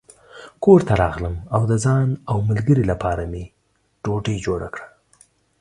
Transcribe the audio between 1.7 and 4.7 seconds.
د ځان او ملګري لپاره مې ډوډۍ جوړه